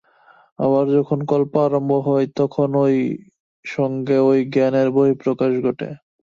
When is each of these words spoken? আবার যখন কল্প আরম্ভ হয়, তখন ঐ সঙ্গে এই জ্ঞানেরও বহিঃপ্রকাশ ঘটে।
আবার 0.59 0.85
যখন 0.95 1.19
কল্প 1.31 1.53
আরম্ভ 1.63 1.91
হয়, 2.07 2.25
তখন 2.39 2.69
ঐ 2.77 2.85
সঙ্গে 3.65 4.17
এই 4.29 4.41
জ্ঞানেরও 4.53 4.95
বহিঃপ্রকাশ 4.97 5.51
ঘটে। 5.65 5.89